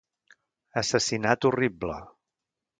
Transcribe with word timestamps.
Assassinat 0.81 1.47
horrible 1.51 2.01